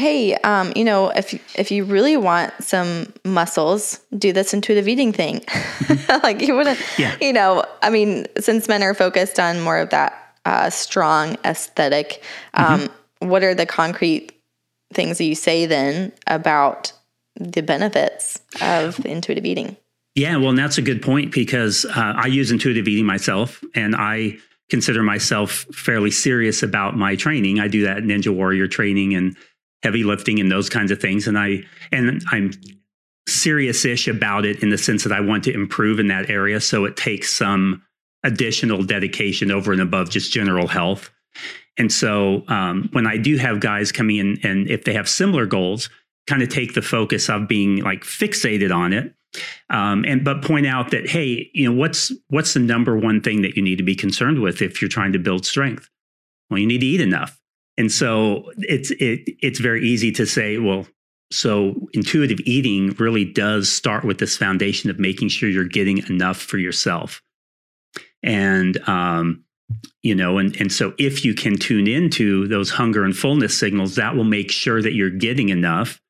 [0.00, 5.12] hey, um, you know, if if you really want some muscles, do this intuitive eating
[5.12, 5.44] thing.
[6.22, 7.16] like you wouldn't, yeah.
[7.20, 12.22] you know, I mean, since men are focused on more of that uh, strong aesthetic,
[12.54, 13.28] um, mm-hmm.
[13.28, 14.32] what are the concrete
[14.92, 16.92] things that you say then about
[17.38, 19.76] the benefits of intuitive eating?
[20.14, 23.94] Yeah, well, and that's a good point because uh, I use intuitive eating myself, and
[23.94, 24.38] I
[24.70, 27.60] consider myself fairly serious about my training.
[27.60, 29.36] I do that Ninja Warrior training and
[29.82, 31.62] heavy lifting and those kinds of things, and I
[31.92, 32.52] and I'm
[33.28, 36.60] serious-ish about it in the sense that I want to improve in that area.
[36.60, 37.82] So it takes some
[38.24, 41.10] additional dedication over and above just general health.
[41.78, 45.46] And so um, when I do have guys coming in, and if they have similar
[45.46, 45.88] goals,
[46.26, 49.14] kind of take the focus of being like fixated on it
[49.68, 53.42] um, and but point out that hey you know what's what's the number one thing
[53.42, 55.88] that you need to be concerned with if you're trying to build strength
[56.48, 57.39] well you need to eat enough
[57.80, 60.86] and so it's it, it's very easy to say well
[61.32, 66.38] so intuitive eating really does start with this foundation of making sure you're getting enough
[66.38, 67.22] for yourself.
[68.22, 69.44] And um,
[70.02, 73.94] you know and and so if you can tune into those hunger and fullness signals
[73.94, 76.00] that will make sure that you're getting enough.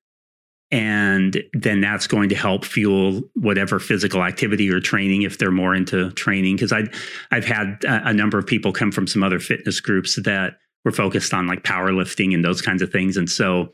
[0.72, 5.74] And then that's going to help fuel whatever physical activity or training if they're more
[5.74, 6.56] into training.
[6.56, 6.84] Because i
[7.30, 10.92] i've had a, a, number of people come from some other fitness groups that were
[10.92, 13.72] focused on like powerlifting and those kinds of things and so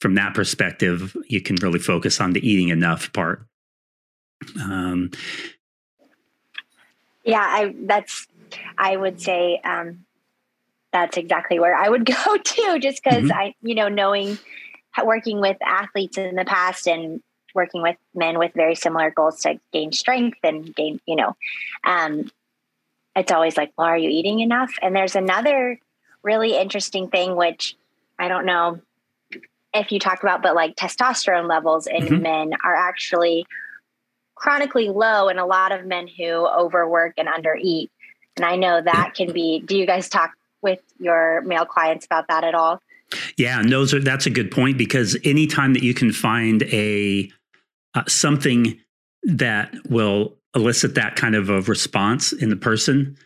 [0.00, 3.46] from that perspective you can really focus on the eating enough part
[4.62, 5.10] um,
[7.24, 8.26] yeah i that's
[8.78, 10.04] i would say um,
[10.92, 13.32] that's exactly where i would go to just because mm-hmm.
[13.32, 14.38] i you know knowing
[15.02, 17.20] working with athletes in the past and
[17.54, 21.36] working with men with very similar goals to gain strength and gain, you know,
[21.84, 22.30] um,
[23.16, 24.72] it's always like, well, are you eating enough?
[24.82, 25.78] And there's another
[26.24, 27.76] really interesting thing, which
[28.18, 28.80] I don't know
[29.72, 32.22] if you talk about, but like testosterone levels in mm-hmm.
[32.22, 33.46] men are actually
[34.34, 37.90] chronically low in a lot of men who overwork and undereat.
[38.36, 40.32] And I know that can be, do you guys talk
[40.62, 42.80] with your male clients about that at all?
[43.36, 47.30] Yeah, and those are that's a good point because anytime that you can find a
[47.94, 48.80] uh, something
[49.22, 53.16] that will elicit that kind of a response in the person,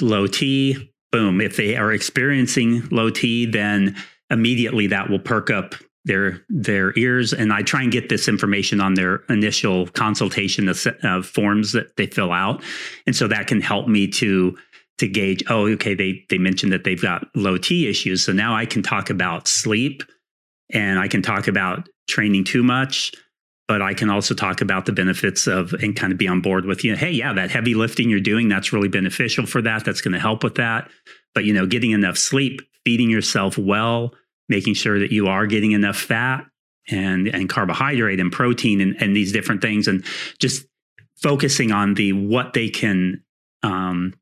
[0.00, 1.40] low T, boom.
[1.40, 3.96] If they are experiencing low T, then
[4.30, 8.80] immediately that will perk up their their ears and i try and get this information
[8.80, 12.62] on their initial consultation uh, forms that they fill out
[13.06, 14.56] and so that can help me to
[14.98, 18.24] to gauge, oh, okay, they they mentioned that they've got low T issues.
[18.24, 20.02] So now I can talk about sleep
[20.70, 23.12] and I can talk about training too much,
[23.68, 26.64] but I can also talk about the benefits of and kind of be on board
[26.64, 26.92] with you.
[26.92, 29.84] Know, hey, yeah, that heavy lifting you're doing, that's really beneficial for that.
[29.84, 30.90] That's going to help with that.
[31.34, 34.14] But you know, getting enough sleep, feeding yourself well,
[34.48, 36.46] making sure that you are getting enough fat
[36.90, 40.02] and and carbohydrate and protein and, and these different things and
[40.38, 40.66] just
[41.16, 43.22] focusing on the what they can
[43.62, 44.14] um,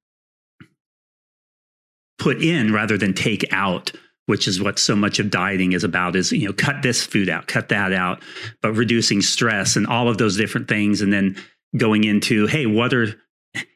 [2.18, 3.92] put in rather than take out
[4.26, 7.28] which is what so much of dieting is about is you know cut this food
[7.28, 8.22] out cut that out
[8.60, 11.00] but reducing stress and all of those different things.
[11.00, 11.36] And then
[11.76, 13.08] going into hey what are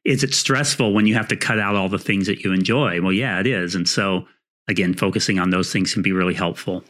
[0.05, 3.01] is it stressful when you have to cut out all the things that you enjoy?
[3.01, 3.75] Well yeah it is.
[3.75, 4.27] And so
[4.69, 6.85] again focusing on those things can be really helpful.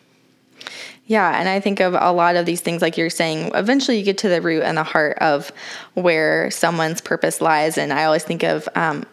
[1.11, 4.05] Yeah, and I think of a lot of these things, like you're saying, eventually you
[4.05, 5.51] get to the root and the heart of
[5.95, 7.77] where someone's purpose lies.
[7.77, 9.05] And I always think of, um,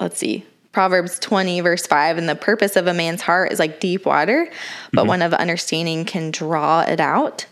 [0.00, 0.46] let's see,
[0.78, 4.48] Proverbs 20, verse 5, and the purpose of a man's heart is like deep water,
[4.92, 5.08] but mm-hmm.
[5.08, 7.46] one of understanding can draw it out.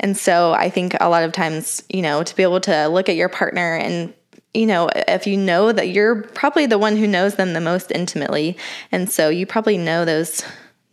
[0.00, 3.08] And so I think a lot of times, you know, to be able to look
[3.08, 4.12] at your partner and
[4.54, 7.92] you know, if you know that you're probably the one who knows them the most
[7.92, 8.56] intimately,
[8.90, 10.42] and so you probably know those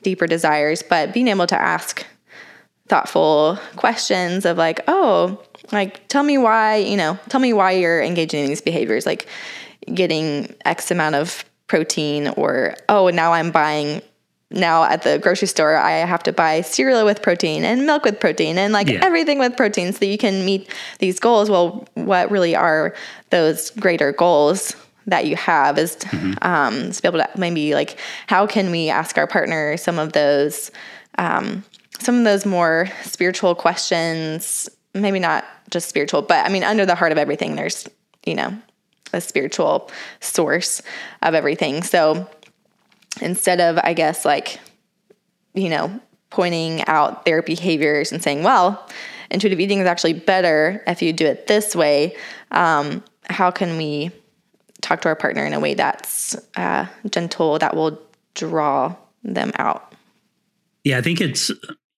[0.04, 2.06] deeper desires, but being able to ask
[2.89, 8.04] thoughtful questions of like, oh, like tell me why, you know, tell me why you're
[8.04, 9.28] engaging in these behaviors, like
[9.96, 14.01] getting X amount of protein or oh now i'm buying
[14.49, 18.19] now at the grocery store i have to buy cereal with protein and milk with
[18.19, 18.99] protein and like yeah.
[19.01, 22.93] everything with protein so that you can meet these goals well what really are
[23.29, 24.75] those greater goals
[25.07, 26.34] that you have is mm-hmm.
[26.41, 30.12] um, to be able to maybe like how can we ask our partner some of
[30.12, 30.71] those
[31.19, 31.63] um,
[31.99, 36.95] some of those more spiritual questions maybe not just spiritual but i mean under the
[36.95, 37.88] heart of everything there's
[38.25, 38.53] you know
[39.13, 40.82] a spiritual source
[41.21, 41.84] of everything.
[41.84, 42.30] So
[43.21, 44.60] instead of, I guess, like,
[45.54, 48.88] you know, pointing out their behaviors and saying, well,
[49.30, 52.15] intuitive eating is actually better if you do it this way,
[52.52, 54.12] um, how can we
[54.82, 58.02] talk to our partner in a way that's uh, gentle, that will
[58.34, 59.93] draw them out?
[60.84, 61.52] Yeah, I think it's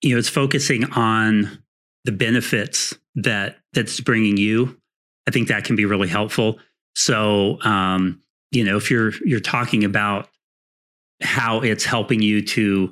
[0.03, 1.63] you know, it's focusing on
[2.03, 4.77] the benefits that that's bringing you.
[5.27, 6.59] I think that can be really helpful.
[6.95, 10.29] So, um, you know, if you're you're talking about
[11.21, 12.91] how it's helping you to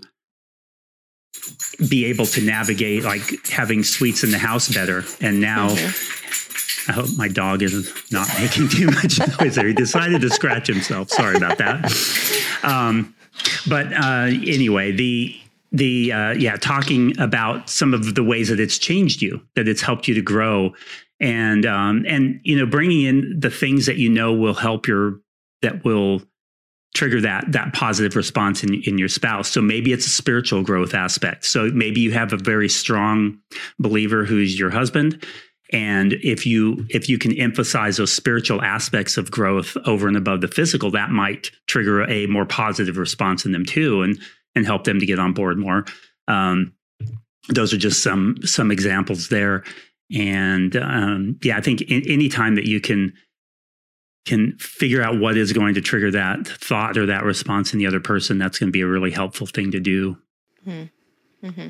[1.89, 6.91] be able to navigate like having sweets in the house better and now mm-hmm.
[6.91, 9.67] i hope my dog is not making too much noise there.
[9.67, 11.09] He decided to scratch himself.
[11.09, 11.85] Sorry about that.
[12.63, 13.15] Um,
[13.67, 15.40] but uh, anyway the
[15.71, 19.81] the uh, yeah talking about some of the ways that it's changed you that it's
[19.81, 20.73] helped you to grow.
[21.19, 25.19] And um, and you know bringing in the things that you know will help your
[25.61, 26.21] that will
[26.93, 29.49] trigger that that positive response in, in your spouse.
[29.49, 31.45] So maybe it's a spiritual growth aspect.
[31.45, 33.39] So maybe you have a very strong
[33.79, 35.23] believer who's your husband.
[35.71, 40.41] And if you if you can emphasize those spiritual aspects of growth over and above
[40.41, 44.01] the physical that might trigger a more positive response in them too.
[44.01, 44.19] And
[44.55, 45.85] and help them to get on board more
[46.27, 46.73] um,
[47.49, 49.63] those are just some some examples there
[50.13, 53.13] and um, yeah i think in, any time that you can
[54.25, 57.87] can figure out what is going to trigger that thought or that response in the
[57.87, 60.17] other person, that's going to be a really helpful thing to do.
[60.65, 61.47] Mm-hmm.
[61.47, 61.67] Mm-hmm.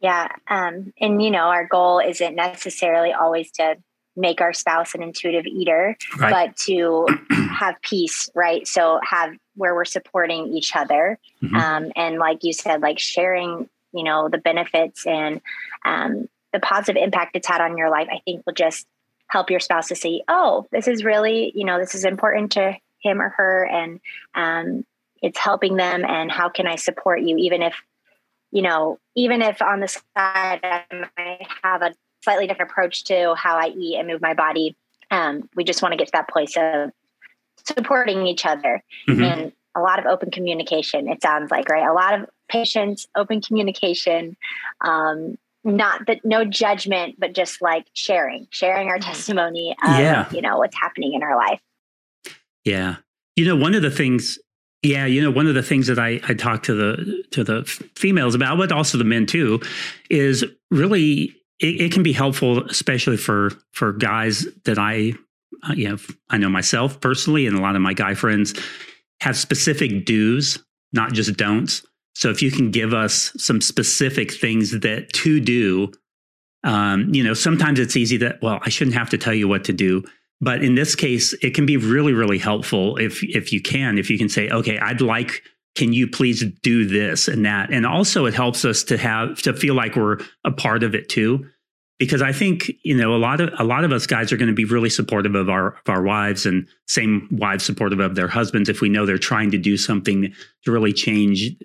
[0.00, 0.28] Yeah.
[0.48, 3.76] Um, and, you know, our goal isn't necessarily always to
[4.16, 6.30] make our spouse an intuitive eater, right.
[6.30, 8.66] but to have peace, right?
[8.66, 11.18] So have where we're supporting each other.
[11.42, 11.56] Mm-hmm.
[11.56, 15.40] Um, and like you said, like sharing, you know, the benefits and
[15.84, 18.86] um, the positive impact it's had on your life, I think will just
[19.28, 22.76] help your spouse to see, oh, this is really, you know, this is important to
[23.02, 24.00] him or her, and
[24.34, 24.84] um,
[25.22, 26.04] it's helping them.
[26.04, 27.74] And how can I support you, even if,
[28.50, 31.94] you know, even if on the side I might have a
[32.26, 34.74] slightly different approach to how I eat and move my body.
[35.12, 36.90] Um, we just want to get to that place of
[37.64, 39.22] supporting each other mm-hmm.
[39.22, 41.08] and a lot of open communication.
[41.08, 44.36] It sounds like right, a lot of patience, open communication,
[44.80, 49.08] um, not that no judgment, but just like sharing, sharing our mm-hmm.
[49.08, 50.28] testimony of, yeah.
[50.32, 51.60] you know, what's happening in our life.
[52.64, 52.96] Yeah.
[53.36, 54.40] You know, one of the things,
[54.82, 57.62] yeah, you know, one of the things that I, I talk to the, to the
[57.94, 59.60] females about, but also the men too,
[60.10, 65.14] is really, it, it can be helpful, especially for, for guys that I,
[65.68, 65.96] uh, you know,
[66.30, 68.54] I know myself personally, and a lot of my guy friends
[69.20, 70.58] have specific do's,
[70.92, 71.82] not just don'ts
[72.16, 75.92] so if you can give us some specific things that to do,
[76.64, 79.64] um, you know, sometimes it's easy that, well, I shouldn't have to tell you what
[79.64, 80.02] to do.
[80.40, 84.08] But in this case, it can be really, really helpful if if you can, if
[84.08, 85.42] you can say, okay, I'd like,
[85.76, 87.70] can you please do this and that?
[87.70, 91.08] And also it helps us to have to feel like we're a part of it
[91.08, 91.46] too.
[91.98, 94.48] Because I think you know a lot of a lot of us guys are going
[94.48, 98.28] to be really supportive of our of our wives and same wives supportive of their
[98.28, 100.30] husbands if we know they're trying to do something
[100.64, 101.56] to really change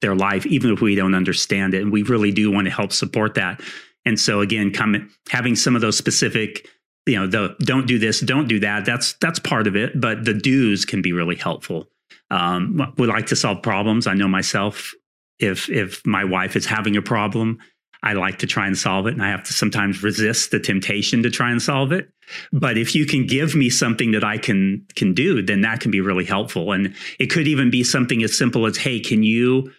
[0.00, 1.82] their life even if we don't understand it.
[1.82, 3.60] And we really do want to help support that.
[4.04, 6.66] And so again come having some of those specific
[7.06, 10.24] you know the don't do this don't do that that's that's part of it but
[10.24, 11.88] the do's can be really helpful
[12.30, 14.92] um, we like to solve problems i know myself
[15.38, 17.58] if if my wife is having a problem
[18.02, 21.24] I like to try and solve it, and I have to sometimes resist the temptation
[21.24, 22.08] to try and solve it.
[22.52, 25.90] But if you can give me something that I can can do, then that can
[25.90, 26.72] be really helpful.
[26.72, 29.72] And it could even be something as simple as, "Hey, can you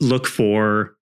[0.00, 0.96] look for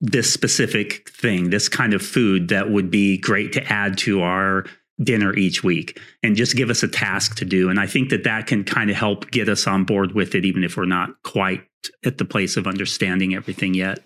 [0.00, 4.64] this specific thing, this kind of food that would be great to add to our
[5.02, 7.68] dinner each week and just give us a task to do.
[7.68, 10.44] And I think that that can kind of help get us on board with it,
[10.44, 11.62] even if we're not quite
[12.04, 14.00] at the place of understanding everything yet.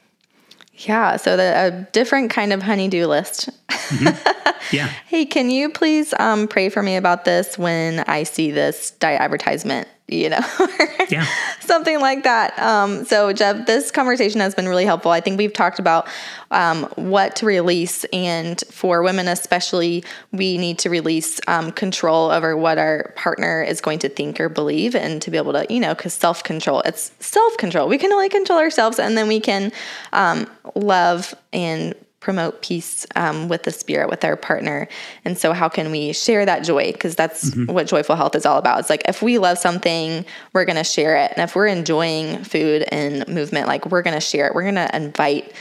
[0.76, 3.48] Yeah, so the, a different kind of honeydew list.
[3.68, 4.74] Mm-hmm.
[4.74, 4.86] Yeah.
[5.06, 9.20] hey, can you please um, pray for me about this when I see this diet
[9.20, 9.88] advertisement?
[10.06, 10.40] You know,
[11.08, 11.26] yeah.
[11.60, 12.58] something like that.
[12.58, 15.10] Um, so, Jeff, this conversation has been really helpful.
[15.10, 16.06] I think we've talked about
[16.50, 22.54] um, what to release, and for women especially, we need to release um, control over
[22.54, 25.80] what our partner is going to think or believe, and to be able to, you
[25.80, 27.88] know, because self control, it's self control.
[27.88, 29.72] We can only control ourselves, and then we can
[30.12, 34.88] um, love and promote peace um, with the spirit with our partner.
[35.26, 36.90] And so how can we share that joy?
[36.90, 37.70] Because that's mm-hmm.
[37.70, 38.80] what joyful health is all about.
[38.80, 41.32] It's like if we love something we're going to share it.
[41.36, 44.54] And if we're enjoying food and movement like we're going to share it.
[44.54, 45.52] We're going to invite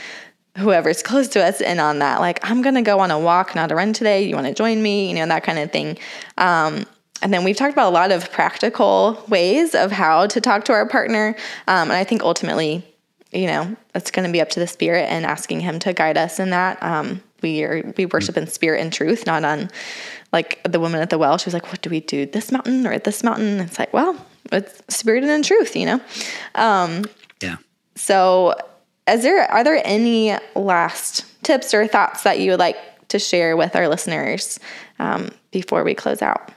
[0.56, 2.20] whoever's close to us in on that.
[2.20, 4.26] Like i'm going to go on a walk not a run today.
[4.26, 5.08] You want to join me?
[5.08, 5.98] You know that kind of thing.
[6.38, 6.86] Um,
[7.20, 10.72] and then we've talked about a lot of practical ways of how to talk to
[10.72, 11.36] our partner.
[11.68, 12.82] Um, and i think ultimately
[13.34, 16.16] you know, it's going to be up to the spirit and asking him to guide
[16.16, 16.80] us in that.
[16.82, 19.70] Um, we are, we worship in spirit and truth, not on
[20.32, 21.36] like the woman at the well.
[21.36, 22.26] She was like, what do we do?
[22.26, 23.60] This mountain or at this mountain?
[23.60, 24.16] It's like, well,
[24.52, 26.00] it's spirit and in truth, you know?
[26.54, 27.04] Um,
[27.42, 27.56] yeah.
[27.96, 28.54] So
[29.08, 32.78] is there are there any last tips or thoughts that you would like
[33.08, 34.58] to share with our listeners
[34.98, 36.50] um, before we close out?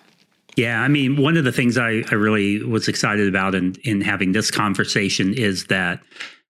[0.55, 4.01] Yeah, I mean, one of the things I, I really was excited about in, in
[4.01, 5.99] having this conversation is that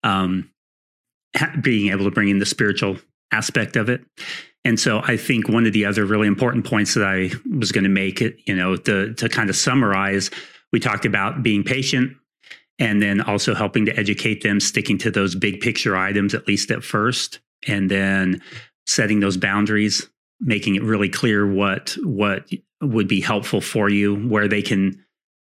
[0.03, 0.51] um,
[1.37, 2.99] ha- being able to bring in the spiritual
[3.33, 4.03] aspect of it.
[4.65, 7.85] And so I think one of the other really important points that I was going
[7.85, 10.31] to make it, you know, to, to kind of summarize,
[10.73, 12.17] we talked about being patient
[12.79, 16.71] and then also helping to educate them, sticking to those big picture items, at least
[16.71, 18.41] at first, and then
[18.87, 20.09] setting those boundaries,
[20.41, 22.49] making it really clear what, what
[22.81, 25.05] would be helpful for you, where they can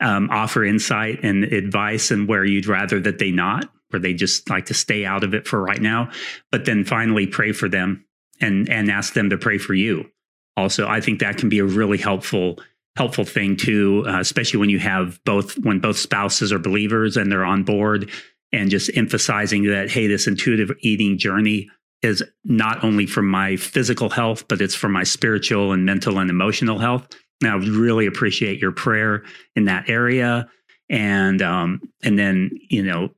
[0.01, 4.49] um, offer insight and advice, and where you'd rather that they not, where they just
[4.49, 6.09] like to stay out of it for right now.
[6.51, 8.05] But then finally pray for them
[8.41, 10.09] and and ask them to pray for you.
[10.57, 12.59] Also, I think that can be a really helpful
[12.95, 17.31] helpful thing too, uh, especially when you have both when both spouses are believers and
[17.31, 18.09] they're on board,
[18.51, 21.69] and just emphasizing that hey, this intuitive eating journey
[22.01, 26.29] is not only for my physical health, but it's for my spiritual and mental and
[26.29, 27.07] emotional health.
[27.41, 29.23] And I really appreciate your prayer
[29.55, 30.49] in that area.
[30.89, 33.09] And um, and then, you know,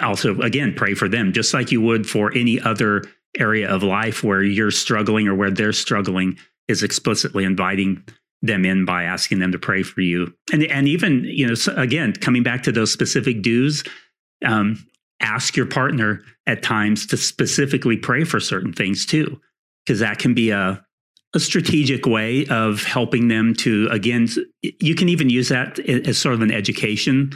[0.00, 3.04] also again, pray for them, just like you would for any other
[3.38, 6.36] area of life where you're struggling or where they're struggling,
[6.68, 8.02] is explicitly inviting
[8.42, 10.32] them in by asking them to pray for you.
[10.52, 13.82] And and even, you know, again, coming back to those specific do's,
[14.44, 14.84] um,
[15.20, 19.40] ask your partner at times to specifically pray for certain things too,
[19.84, 20.84] because that can be a,
[21.34, 24.28] a strategic way of helping them to, again,
[24.62, 27.32] you can even use that as sort of an education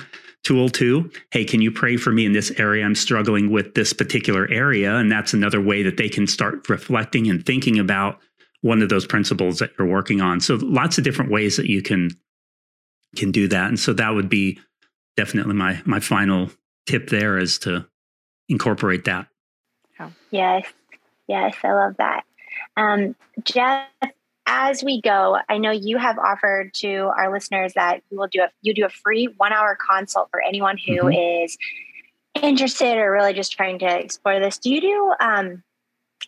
[0.49, 1.11] tool too.
[1.31, 2.83] Hey, can you pray for me in this area?
[2.83, 4.97] I'm struggling with this particular area.
[4.97, 8.19] And that's another way that they can start reflecting and thinking about
[8.63, 10.41] one of those principles that you're working on.
[10.41, 12.11] So lots of different ways that you can
[13.15, 13.69] can do that.
[13.69, 14.59] And so that would be
[15.19, 16.51] definitely my my final
[16.87, 17.87] tip there is to
[18.49, 19.29] incorporate that.
[20.31, 20.65] Yes,
[21.27, 22.25] yes, I love that.
[22.75, 23.87] Um, Jeff,
[24.49, 28.41] as we go, I know you have offered to our listeners that you will do
[28.41, 31.45] a you do a free one hour consult for anyone who mm-hmm.
[31.45, 31.59] is
[32.43, 34.57] interested or really just trying to explore this.
[34.59, 35.63] Do you do um,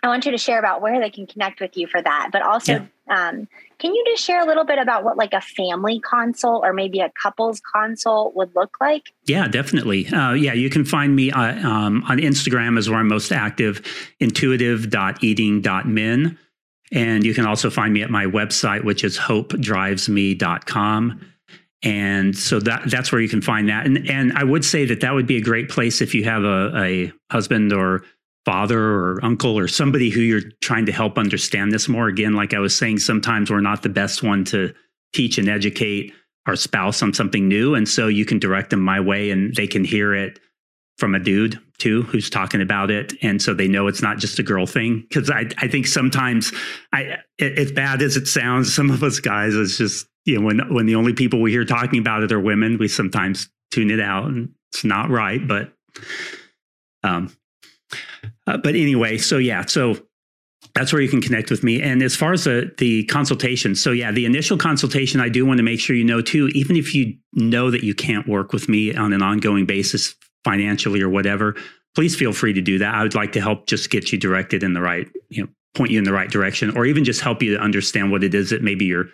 [0.02, 2.30] I want you to share about where they can connect with you for that.
[2.32, 2.86] But also, yeah.
[3.08, 3.46] um,
[3.78, 7.00] can you just share a little bit about what like a family consult or maybe
[7.00, 9.12] a couples consult would look like?
[9.26, 10.06] Yeah, definitely.
[10.08, 13.84] Uh, yeah, you can find me uh, um, on Instagram is where I'm most active,
[14.20, 16.38] intuitive.eating.men.
[16.93, 21.26] And you can also find me at my website, which is hopedrivesme.com.
[21.82, 23.86] And so that that's where you can find that.
[23.86, 26.45] And and I would say that that would be a great place if you have
[26.45, 28.05] a, a husband or
[28.45, 32.09] father or uncle or somebody who you're trying to help understand this more.
[32.09, 34.74] Again, like I was saying, sometimes we're not the best one to
[35.12, 36.12] teach and educate
[36.47, 37.74] our spouse on something new.
[37.74, 40.38] And so you can direct them my way and they can hear it
[41.01, 44.38] from a dude too who's talking about it and so they know it's not just
[44.38, 46.53] a girl thing because I, I think sometimes
[46.92, 50.74] i as bad as it sounds some of us guys it's just you know when
[50.74, 54.01] when the only people we hear talking about it are women we sometimes tune it
[54.01, 55.72] out and it's not right but
[57.03, 57.34] um
[58.51, 59.96] uh, but anyway, so yeah, so
[60.74, 61.80] that's where you can connect with me.
[61.80, 65.59] And as far as the the consultation, so yeah, the initial consultation, I do want
[65.59, 68.68] to make sure you know too, even if you know that you can't work with
[68.68, 70.14] me on an ongoing basis
[70.45, 71.57] financially or whatever,
[71.95, 72.95] please feel free to do that.
[72.95, 75.91] I would like to help just get you directed in the right, you know, point
[75.91, 78.51] you in the right direction, or even just help you to understand what it is
[78.51, 79.07] that maybe your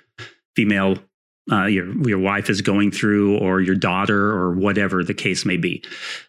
[0.55, 0.99] female
[1.51, 5.57] uh, your your wife is going through, or your daughter, or whatever the case may
[5.57, 5.83] be.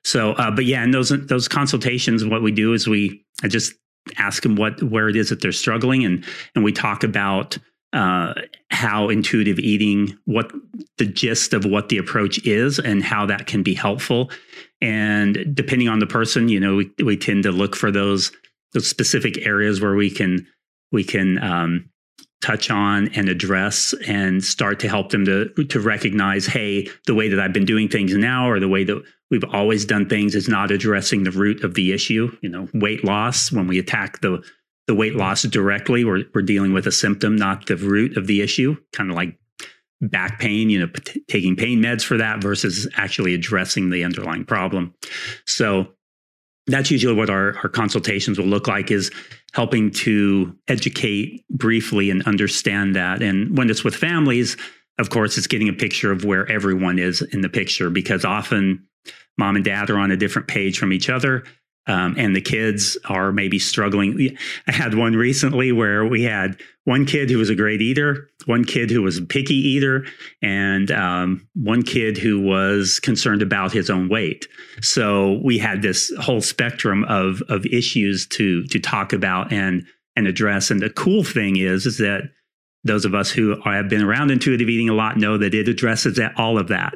[0.04, 3.74] So, uh, but yeah, and those those consultations, what we do is we I just
[4.18, 6.24] ask them what where it is that they're struggling, and
[6.54, 7.58] and we talk about
[7.94, 8.36] uh,
[8.70, 10.52] how intuitive eating, what
[10.98, 14.30] the gist of what the approach is, and how that can be helpful.
[14.82, 18.32] And depending on the person, you know, we we tend to look for those
[18.74, 20.48] those specific areas where we can
[20.92, 21.90] we can um,
[22.42, 27.28] touch on and address and start to help them to to recognize hey the way
[27.30, 29.02] that i've been doing things now or the way that
[29.32, 33.04] we've always done things is not addressing the root of the issue you know weight
[33.04, 33.52] loss.
[33.52, 34.44] When we attack the
[34.86, 38.42] the weight loss directly we're, we're dealing with a symptom not the root of the
[38.42, 39.38] issue kind of like
[40.02, 44.46] back pain you know p- taking pain meds for that versus actually addressing the underlying
[44.46, 44.94] problem
[45.46, 45.88] so
[46.68, 49.10] that's usually what our, our consultations will look like is
[49.54, 53.24] helping to educate briefly and understand that.
[53.24, 54.58] And when it's with families,
[55.00, 58.86] of course, it's getting a picture of where everyone is in the picture because often
[59.38, 61.44] mom and dad are on a different page from each other.
[61.88, 64.38] Um, and the kids are maybe struggling.
[64.68, 68.64] I had one recently where we had one kid who was a great eater, one
[68.64, 70.06] kid who was a picky eater,
[70.42, 74.48] and um, one kid who was concerned about his own weight.
[74.82, 79.86] So we had this whole spectrum of of issues to to talk about and
[80.16, 80.72] and address.
[80.72, 82.24] And the cool thing is, is that
[82.84, 86.20] those of us who have been around intuitive eating a lot know that it addresses
[86.38, 86.96] all of that.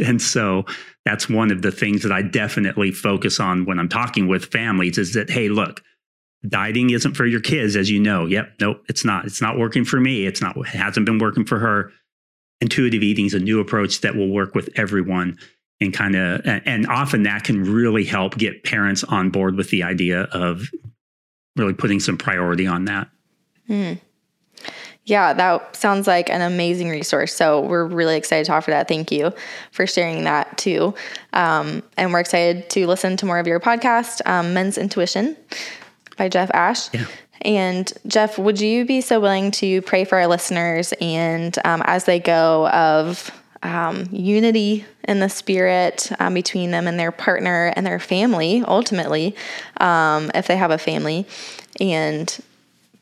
[0.00, 0.64] And so
[1.04, 4.96] that's one of the things that I definitely focus on when I'm talking with families
[4.98, 5.82] is that, hey, look,
[6.48, 8.26] dieting isn't for your kids, as you know.
[8.26, 9.26] Yep, nope, it's not.
[9.26, 10.26] It's not working for me.
[10.26, 11.92] It's not, it hasn't been working for her.
[12.60, 15.38] Intuitive eating is a new approach that will work with everyone
[15.80, 19.82] and kind of, and often that can really help get parents on board with the
[19.82, 20.70] idea of
[21.56, 23.08] really putting some priority on that.
[23.68, 24.00] Mm.
[25.04, 27.34] Yeah, that sounds like an amazing resource.
[27.34, 28.86] So we're really excited to offer that.
[28.86, 29.32] Thank you
[29.72, 30.94] for sharing that too.
[31.32, 35.36] Um, and we're excited to listen to more of your podcast, um, Men's Intuition
[36.16, 36.92] by Jeff Ash.
[36.94, 37.06] Yeah.
[37.40, 42.04] And Jeff, would you be so willing to pray for our listeners and um, as
[42.04, 43.32] they go of
[43.64, 49.34] um, unity in the spirit um, between them and their partner and their family, ultimately,
[49.78, 51.26] um, if they have a family,
[51.80, 52.38] and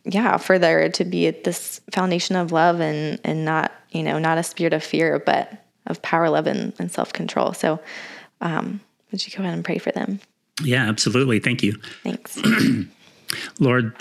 [0.05, 4.39] yeah, for there to be this foundation of love and and not you know not
[4.39, 7.53] a spirit of fear, but of power, love, and, and self control.
[7.53, 7.81] So,
[8.41, 8.81] um,
[9.11, 10.21] would you go ahead and pray for them?
[10.63, 11.41] Yeah, absolutely.
[11.41, 11.77] Thank you.
[12.03, 12.39] Thanks,
[13.61, 13.95] Lord.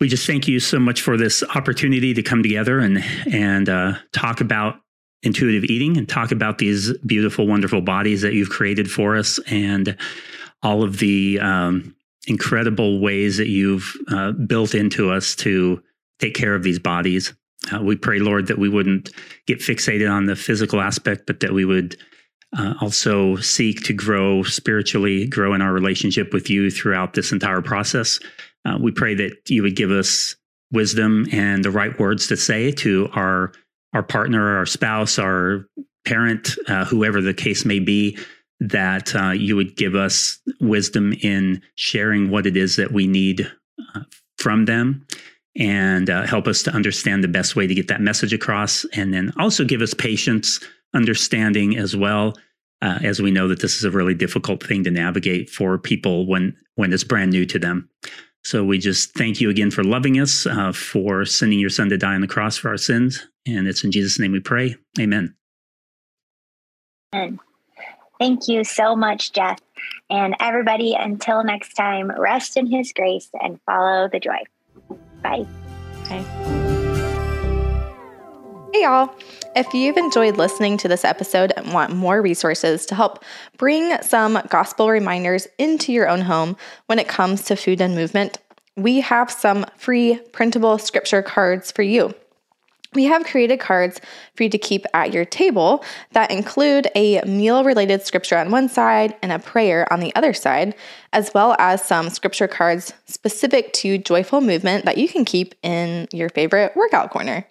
[0.00, 3.94] We just thank you so much for this opportunity to come together and and uh,
[4.12, 4.80] talk about
[5.22, 9.96] intuitive eating and talk about these beautiful, wonderful bodies that you've created for us and
[10.62, 11.94] all of the um,
[12.26, 15.82] incredible ways that you've uh, built into us to
[16.20, 17.34] take care of these bodies.
[17.72, 19.10] Uh, we pray, Lord, that we wouldn't
[19.46, 21.96] get fixated on the physical aspect, but that we would
[22.56, 27.62] uh, also seek to grow spiritually, grow in our relationship with you throughout this entire
[27.62, 28.18] process.
[28.64, 30.36] Uh, we pray that you would give us
[30.70, 33.52] wisdom and the right words to say to our
[33.94, 35.66] our partner, our spouse, our
[36.06, 38.16] parent, uh, whoever the case may be,
[38.62, 43.50] that uh, you would give us wisdom in sharing what it is that we need
[43.94, 44.00] uh,
[44.38, 45.04] from them
[45.58, 48.84] and uh, help us to understand the best way to get that message across.
[48.94, 50.60] And then also give us patience,
[50.94, 52.34] understanding as well.
[52.80, 56.26] Uh, as we know that this is a really difficult thing to navigate for people
[56.26, 57.88] when when it's brand new to them.
[58.44, 61.96] So we just thank you again for loving us, uh, for sending your son to
[61.96, 63.24] die on the cross for our sins.
[63.46, 64.74] And it's in Jesus' name we pray.
[64.98, 65.36] Amen.
[67.14, 67.38] Amen.
[68.22, 69.58] Thank you so much, Jeff.
[70.08, 74.38] And everybody, until next time, rest in his grace and follow the joy.
[75.24, 75.44] Bye.
[76.08, 76.22] Bye.
[78.72, 79.12] Hey, y'all.
[79.56, 83.24] If you've enjoyed listening to this episode and want more resources to help
[83.58, 86.56] bring some gospel reminders into your own home
[86.86, 88.38] when it comes to food and movement,
[88.76, 92.14] we have some free printable scripture cards for you
[92.94, 94.00] we have created cards
[94.34, 98.68] for you to keep at your table that include a meal related scripture on one
[98.68, 100.74] side and a prayer on the other side,
[101.12, 106.06] as well as some scripture cards specific to joyful movement that you can keep in
[106.12, 107.46] your favorite workout corner.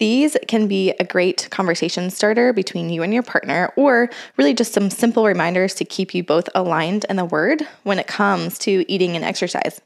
[0.00, 4.72] These can be a great conversation starter between you and your partner, or really just
[4.72, 8.84] some simple reminders to keep you both aligned in the word when it comes to
[8.90, 9.80] eating and exercise.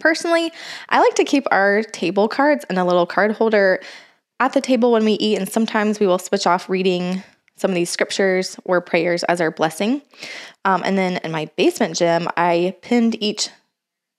[0.00, 0.52] Personally,
[0.88, 3.80] I like to keep our table cards and a little card holder
[4.40, 7.22] at the table when we eat, and sometimes we will switch off reading
[7.56, 10.02] some of these scriptures or prayers as our blessing.
[10.64, 13.50] Um, and then in my basement gym, I pinned each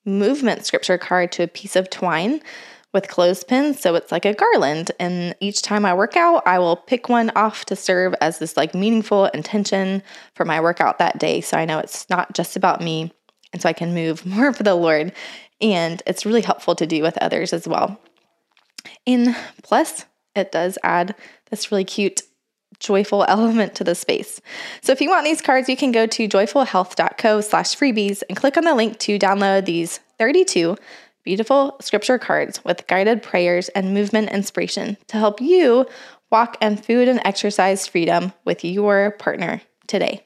[0.05, 2.41] movement scripture card to a piece of twine
[2.93, 3.79] with clothespins.
[3.79, 4.91] So it's like a garland.
[4.99, 8.55] And each time I work out, I will pick one off to serve as this
[8.55, 10.03] like meaningful intention
[10.35, 11.41] for my workout that day.
[11.41, 13.11] So I know it's not just about me.
[13.51, 15.11] And so I can move more for the Lord
[15.63, 17.99] and it's really helpful to do with others as well.
[19.07, 20.05] And plus,
[20.35, 21.15] it does add
[21.49, 22.21] this really cute
[22.79, 24.41] joyful element to the space.
[24.81, 28.57] So if you want these cards, you can go to joyfulhealth.co slash freebies and click
[28.57, 30.75] on the link to download these 32
[31.23, 35.85] beautiful scripture cards with guided prayers and movement inspiration to help you
[36.29, 40.25] walk in food and exercise freedom with your partner today.